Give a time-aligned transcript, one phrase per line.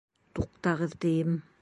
[0.39, 1.41] Туҡтағыҙ, тием!